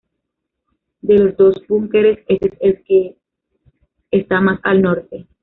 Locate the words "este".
2.27-2.45